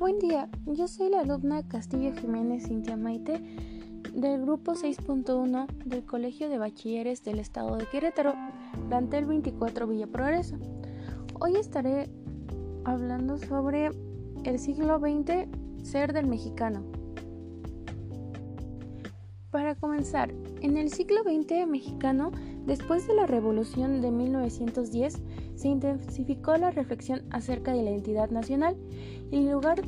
Buen 0.00 0.18
día, 0.18 0.48
yo 0.64 0.88
soy 0.88 1.10
la 1.10 1.20
alumna 1.20 1.62
Castillo 1.68 2.14
Jiménez 2.14 2.66
Cintia 2.66 2.96
Maite 2.96 3.38
del 4.14 4.40
grupo 4.40 4.72
6.1 4.72 5.66
del 5.84 6.06
Colegio 6.06 6.48
de 6.48 6.56
Bachilleres 6.56 7.22
del 7.22 7.38
Estado 7.38 7.76
de 7.76 7.84
Querétaro, 7.84 8.32
plantel 8.88 9.26
24 9.26 9.86
Villa 9.86 10.06
Progreso. 10.06 10.56
Hoy 11.38 11.56
estaré 11.56 12.08
hablando 12.86 13.36
sobre 13.36 13.90
el 14.44 14.58
siglo 14.58 14.98
XX, 14.98 15.46
ser 15.86 16.14
del 16.14 16.28
mexicano. 16.28 16.82
Para 19.50 19.74
comenzar, 19.74 20.32
en 20.62 20.78
el 20.78 20.90
siglo 20.90 21.24
XX 21.24 21.66
mexicano, 21.68 22.32
después 22.66 23.06
de 23.06 23.14
la 23.14 23.26
Revolución 23.26 24.00
de 24.00 24.10
1910, 24.10 25.20
se 25.54 25.68
intensificó 25.68 26.56
la 26.56 26.70
reflexión 26.70 27.22
acerca 27.30 27.72
de 27.72 27.82
la 27.82 27.90
identidad 27.90 28.30
nacional 28.30 28.76
y 29.30 29.36
el 29.38 29.50
lugar 29.50 29.82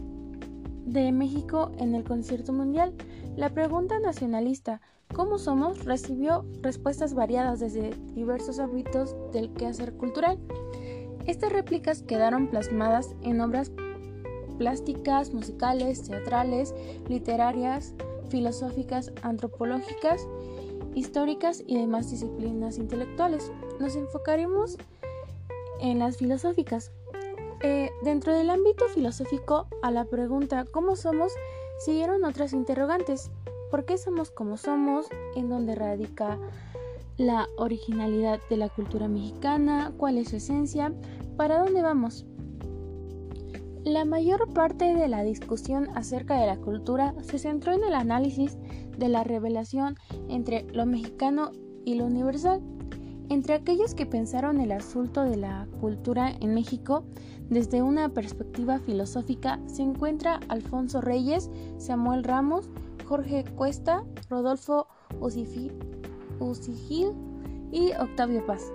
de 0.85 1.13
México 1.13 1.73
en 1.79 1.95
el 1.95 2.05
concierto 2.05 2.53
mundial. 2.53 2.93
La 3.37 3.51
pregunta 3.51 3.99
nacionalista 3.99 4.81
¿Cómo 5.15 5.37
somos? 5.37 5.85
recibió 5.85 6.47
respuestas 6.63 7.13
variadas 7.13 7.61
desde 7.61 7.91
diversos 8.15 8.59
ámbitos 8.59 9.15
del 9.33 9.53
quehacer 9.53 9.93
cultural. 9.93 10.39
Estas 11.27 11.53
réplicas 11.53 12.03
quedaron 12.03 12.49
plasmadas 12.49 13.15
en 13.23 13.43
obras 13.43 13.71
plásticas, 14.57 15.35
musicales, 15.35 16.03
teatrales, 16.05 16.75
literarias, 17.09 17.95
filosóficas, 18.31 19.13
antropológicas, 19.21 20.27
históricas 20.95 21.63
y 21.67 21.79
demás 21.79 22.11
disciplinas 22.11 22.79
intelectuales. 22.79 23.53
Nos 23.81 23.97
enfocaremos 23.97 24.77
en 25.81 25.99
las 25.99 26.17
filosóficas. 26.17 26.93
Eh, 27.63 27.91
dentro 28.03 28.33
del 28.33 28.51
ámbito 28.51 28.89
filosófico, 28.89 29.69
a 29.83 29.91
la 29.91 30.05
pregunta 30.05 30.65
¿cómo 30.65 30.97
somos? 30.97 31.33
siguieron 31.79 32.25
otras 32.25 32.53
interrogantes. 32.53 33.31
¿Por 33.71 33.85
qué 33.85 33.99
somos 33.99 34.31
como 34.31 34.57
somos? 34.57 35.07
¿En 35.35 35.49
dónde 35.49 35.75
radica 35.75 36.39
la 37.17 37.49
originalidad 37.57 38.41
de 38.51 38.57
la 38.57 38.69
cultura 38.69 39.09
mexicana? 39.09 39.93
¿Cuál 39.97 40.19
es 40.19 40.31
su 40.31 40.37
esencia? 40.37 40.93
¿Para 41.37 41.59
dónde 41.59 41.83
vamos? 41.83 42.27
La 43.85 44.05
mayor 44.05 44.53
parte 44.53 44.95
de 44.95 45.09
la 45.09 45.25
discusión 45.25 45.89
acerca 45.97 46.39
de 46.39 46.47
la 46.47 46.57
cultura 46.57 47.15
se 47.23 47.41
centró 47.41 47.73
en 47.73 47.83
el 47.83 47.95
análisis 47.95 48.57
de 48.97 49.09
la 49.09 49.25
revelación 49.25 49.97
entre 50.29 50.63
lo 50.73 50.87
mexicano 50.87 51.51
y 51.85 51.97
lo 51.97 52.07
universal. 52.07 52.63
Entre 53.29 53.55
aquellos 53.55 53.97
que 53.97 54.07
pensaron 54.07 54.61
el 54.61 54.71
asunto 54.71 55.23
de 55.25 55.37
la 55.37 55.67
cultura 55.81 56.31
en 56.31 56.55
México 56.55 57.03
desde 57.51 57.83
una 57.83 58.09
perspectiva 58.09 58.79
filosófica 58.79 59.59
se 59.67 59.83
encuentra 59.83 60.39
Alfonso 60.49 61.01
Reyes, 61.01 61.51
Samuel 61.79 62.23
Ramos, 62.23 62.71
Jorge 63.05 63.45
Cuesta, 63.57 64.05
Rodolfo 64.31 64.87
Usigil 65.19 65.73
y 67.73 67.93
Octavio 67.95 68.47
Paz. 68.47 68.73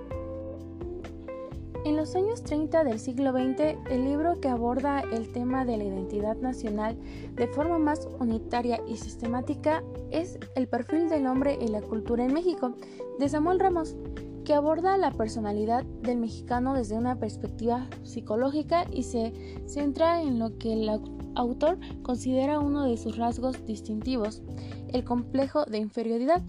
En 1.87 1.95
los 1.95 2.17
años 2.17 2.43
30 2.43 2.83
del 2.83 2.99
siglo 2.99 3.31
XX, 3.31 3.77
el 3.89 4.03
libro 4.03 4.41
que 4.41 4.49
aborda 4.49 4.99
el 4.99 5.31
tema 5.31 5.63
de 5.63 5.77
la 5.77 5.85
identidad 5.85 6.35
nacional 6.35 6.97
de 7.33 7.47
forma 7.47 7.79
más 7.79 8.09
unitaria 8.19 8.81
y 8.89 8.97
sistemática 8.97 9.81
es 10.11 10.37
El 10.55 10.67
perfil 10.67 11.07
del 11.07 11.25
hombre 11.27 11.57
y 11.61 11.69
la 11.69 11.81
cultura 11.81 12.25
en 12.25 12.33
México, 12.33 12.73
de 13.19 13.29
Samuel 13.29 13.61
Ramos, 13.61 13.95
que 14.43 14.53
aborda 14.53 14.97
la 14.97 15.11
personalidad 15.11 15.85
del 15.85 16.17
mexicano 16.17 16.73
desde 16.73 16.97
una 16.97 17.19
perspectiva 17.19 17.87
psicológica 18.03 18.85
y 18.91 19.03
se 19.03 19.31
centra 19.65 20.21
en 20.21 20.39
lo 20.39 20.57
que 20.57 20.73
el 20.73 20.89
autor 21.35 21.79
considera 22.01 22.59
uno 22.59 22.83
de 22.83 22.97
sus 22.97 23.15
rasgos 23.15 23.65
distintivos, 23.65 24.43
el 24.89 25.05
complejo 25.05 25.63
de 25.63 25.77
inferioridad. 25.77 26.43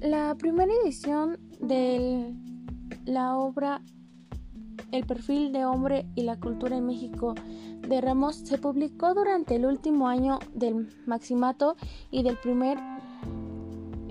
La 0.00 0.36
primera 0.36 0.72
edición 0.84 1.40
del 1.58 2.36
la 3.04 3.36
obra 3.36 3.82
El 4.90 5.06
perfil 5.06 5.52
de 5.52 5.64
hombre 5.64 6.06
y 6.14 6.22
la 6.22 6.38
cultura 6.38 6.76
en 6.76 6.86
México 6.86 7.34
de 7.88 8.00
Ramos 8.00 8.36
se 8.36 8.58
publicó 8.58 9.14
durante 9.14 9.56
el 9.56 9.66
último 9.66 10.08
año 10.08 10.38
del 10.54 10.88
maximato 11.06 11.76
y 12.10 12.22
del 12.22 12.36
primer 12.38 12.78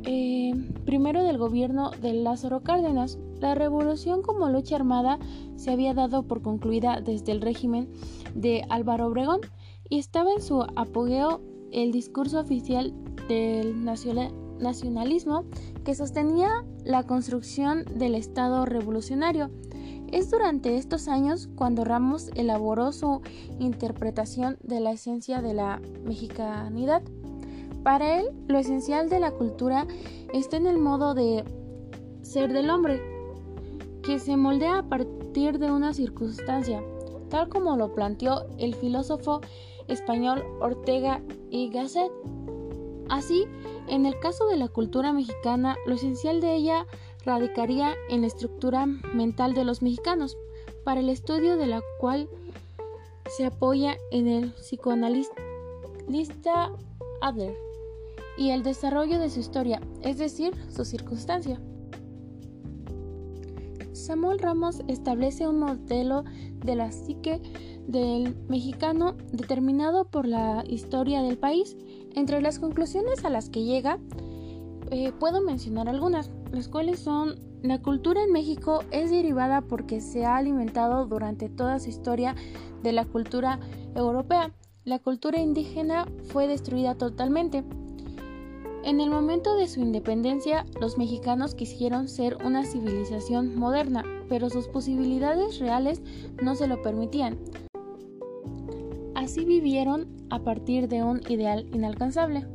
eh, 0.05 0.53
primero 0.85 1.23
del 1.23 1.37
gobierno 1.37 1.91
de 2.01 2.13
Lázaro 2.13 2.61
Cárdenas. 2.61 3.17
La 3.39 3.55
revolución 3.55 4.21
como 4.21 4.49
lucha 4.49 4.75
armada 4.75 5.19
se 5.55 5.71
había 5.71 5.93
dado 5.93 6.23
por 6.23 6.41
concluida 6.41 7.01
desde 7.01 7.31
el 7.31 7.41
régimen 7.41 7.89
de 8.35 8.65
Álvaro 8.69 9.07
Obregón 9.07 9.41
y 9.89 9.99
estaba 9.99 10.31
en 10.33 10.41
su 10.41 10.61
apogeo 10.75 11.41
el 11.71 11.91
discurso 11.91 12.39
oficial 12.39 12.93
del 13.27 13.83
nacionalismo 14.63 15.46
que 15.84 15.94
sostenía 15.94 16.50
la 16.84 17.03
construcción 17.03 17.85
del 17.96 18.16
Estado 18.16 18.66
revolucionario. 18.66 19.51
Es 20.12 20.29
durante 20.29 20.78
estos 20.78 21.07
años 21.07 21.50
cuando 21.56 21.84
Ramos 21.84 22.29
elaboró 22.35 22.91
su 22.91 23.22
interpretación 23.59 24.57
de 24.63 24.79
la 24.79 24.91
esencia 24.91 25.41
de 25.41 25.53
la 25.53 25.81
mexicanidad. 26.03 27.01
Para 27.84 28.19
él, 28.19 28.28
lo 28.47 28.59
esencial 28.59 29.09
de 29.09 29.19
la 29.19 29.31
cultura 29.31 29.88
está 30.34 30.57
en 30.57 30.68
el 30.68 30.78
modo 30.78 31.13
de 31.13 31.44
ser 32.22 32.53
del 32.53 32.69
hombre, 32.69 33.01
que 34.03 34.19
se 34.19 34.38
moldea 34.38 34.80
a 34.80 34.90
partir 34.90 35.59
de 35.59 35.72
una 35.72 35.94
circunstancia, 35.94 36.84
tal 37.30 37.50
como 37.50 37.75
lo 37.75 37.94
planteó 37.94 38.45
el 38.57 38.75
filósofo 38.75 39.41
español 39.88 40.44
Ortega 40.62 41.22
y 41.50 41.69
Gasset. 41.69 42.12
Así, 43.09 43.45
en 43.87 44.05
el 44.05 44.19
caso 44.19 44.47
de 44.47 44.57
la 44.57 44.67
cultura 44.67 45.13
mexicana, 45.13 45.77
lo 45.85 45.95
esencial 45.95 46.41
de 46.41 46.55
ella 46.55 46.85
radicaría 47.25 47.93
en 48.09 48.21
la 48.21 48.27
estructura 48.27 48.85
mental 48.85 49.53
de 49.53 49.63
los 49.63 49.81
mexicanos, 49.81 50.37
para 50.83 50.99
el 50.99 51.09
estudio 51.09 51.57
de 51.57 51.67
la 51.67 51.81
cual 51.99 52.29
se 53.27 53.45
apoya 53.45 53.97
en 54.11 54.27
el 54.27 54.51
psicoanalista 54.53 55.31
Adler 57.21 57.55
y 58.37 58.49
el 58.49 58.63
desarrollo 58.63 59.19
de 59.19 59.29
su 59.29 59.39
historia, 59.39 59.79
es 60.01 60.17
decir, 60.17 60.53
su 60.69 60.83
circunstancia. 60.83 61.61
Samuel 64.03 64.39
Ramos 64.39 64.81
establece 64.89 65.47
un 65.47 65.59
modelo 65.59 66.25
de 66.59 66.75
la 66.75 66.91
psique 66.91 67.41
del 67.87 68.35
mexicano 68.49 69.15
determinado 69.31 70.03
por 70.03 70.27
la 70.27 70.65
historia 70.67 71.21
del 71.21 71.37
país. 71.37 71.77
Entre 72.13 72.41
las 72.41 72.59
conclusiones 72.59 73.23
a 73.23 73.29
las 73.29 73.49
que 73.49 73.63
llega, 73.63 73.99
eh, 74.91 75.13
puedo 75.17 75.41
mencionar 75.41 75.87
algunas, 75.87 76.31
las 76.51 76.67
cuales 76.67 76.99
son 76.99 77.35
la 77.61 77.81
cultura 77.81 78.21
en 78.21 78.33
México 78.33 78.83
es 78.91 79.09
derivada 79.09 79.61
porque 79.61 80.01
se 80.01 80.25
ha 80.25 80.35
alimentado 80.35 81.05
durante 81.05 81.47
toda 81.47 81.79
su 81.79 81.89
historia 81.89 82.35
de 82.83 82.91
la 82.91 83.05
cultura 83.05 83.61
europea. 83.95 84.53
La 84.83 84.99
cultura 84.99 85.39
indígena 85.39 86.05
fue 86.23 86.47
destruida 86.47 86.95
totalmente. 86.95 87.63
En 88.83 88.99
el 88.99 89.09
momento 89.09 89.55
de 89.55 89.69
su 89.69 89.79
independencia, 89.79 90.66
los 90.81 90.97
mexicanos 90.97 91.55
quisieron 91.55 92.09
ser 92.09 92.38
una 92.44 92.66
civilización 92.66 93.55
moderna, 93.55 94.03
pero 94.27 94.49
sus 94.49 94.67
posibilidades 94.67 95.59
reales 95.59 96.01
no 96.44 96.53
se 96.55 96.67
lo 96.67 96.81
permitían. 96.81 97.39
Así 99.16 99.45
vivieron 99.45 100.07
a 100.29 100.39
partir 100.39 100.89
de 100.89 101.01
un 101.01 101.21
ideal 101.29 101.66
inalcanzable. 101.73 102.45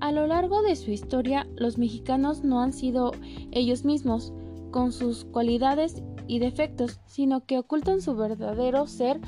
A 0.00 0.12
lo 0.12 0.26
largo 0.26 0.60
de 0.60 0.76
su 0.76 0.90
historia, 0.90 1.48
los 1.56 1.78
mexicanos 1.78 2.44
no 2.44 2.60
han 2.60 2.74
sido 2.74 3.12
ellos 3.50 3.86
mismos, 3.86 4.34
con 4.70 4.92
sus 4.92 5.24
cualidades 5.24 6.02
y 6.26 6.38
defectos, 6.38 7.00
sino 7.06 7.46
que 7.46 7.58
ocultan 7.58 8.02
su 8.02 8.14
verdadero 8.14 8.86
ser 8.86 9.20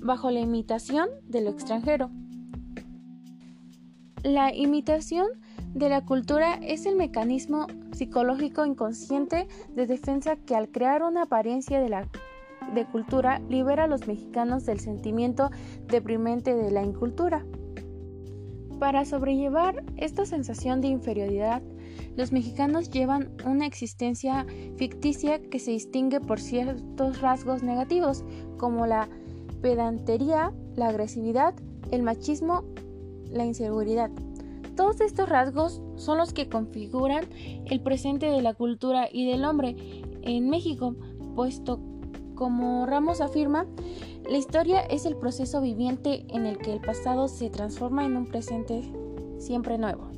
bajo 0.00 0.30
la 0.30 0.40
imitación 0.40 1.08
de 1.24 1.40
lo 1.40 1.50
extranjero. 1.50 2.10
La 4.24 4.54
imitación 4.54 5.26
de 5.74 5.90
la 5.90 6.06
cultura 6.06 6.54
es 6.54 6.86
el 6.86 6.96
mecanismo 6.96 7.66
psicológico 7.92 8.64
inconsciente 8.64 9.46
de 9.76 9.86
defensa 9.86 10.36
que 10.36 10.56
al 10.56 10.70
crear 10.70 11.02
una 11.02 11.24
apariencia 11.24 11.78
de 11.78 11.90
de 12.74 12.86
cultura 12.86 13.40
libera 13.50 13.84
a 13.84 13.86
los 13.86 14.06
mexicanos 14.06 14.64
del 14.64 14.80
sentimiento 14.80 15.50
deprimente 15.88 16.54
de 16.54 16.70
la 16.70 16.82
incultura. 16.82 17.44
Para 18.78 19.04
sobrellevar 19.04 19.84
esta 19.98 20.24
sensación 20.24 20.80
de 20.80 20.88
inferioridad, 20.88 21.60
los 22.16 22.32
mexicanos 22.32 22.90
llevan 22.90 23.30
una 23.44 23.66
existencia 23.66 24.46
ficticia 24.78 25.38
que 25.38 25.58
se 25.58 25.72
distingue 25.72 26.20
por 26.20 26.40
ciertos 26.40 27.20
rasgos 27.20 27.62
negativos, 27.62 28.24
como 28.56 28.86
la 28.86 29.06
pedantería, 29.60 30.50
la 30.76 30.88
agresividad, 30.88 31.54
el 31.90 32.02
machismo, 32.02 32.64
la 33.34 33.44
inseguridad. 33.44 34.10
Todos 34.76 35.00
estos 35.00 35.28
rasgos 35.28 35.82
son 35.96 36.18
los 36.18 36.32
que 36.32 36.48
configuran 36.48 37.26
el 37.66 37.80
presente 37.80 38.26
de 38.26 38.42
la 38.42 38.54
cultura 38.54 39.08
y 39.12 39.30
del 39.30 39.44
hombre 39.44 39.76
en 40.22 40.48
México, 40.48 40.96
puesto 41.36 41.78
como 42.34 42.86
Ramos 42.86 43.20
afirma, 43.20 43.66
La 44.28 44.38
historia 44.38 44.80
es 44.80 45.04
el 45.04 45.16
proceso 45.16 45.60
viviente 45.60 46.24
en 46.30 46.46
el 46.46 46.58
que 46.58 46.72
el 46.72 46.80
pasado 46.80 47.28
se 47.28 47.50
transforma 47.50 48.04
en 48.04 48.16
un 48.16 48.26
presente 48.26 48.82
siempre 49.38 49.78
nuevo. 49.78 50.13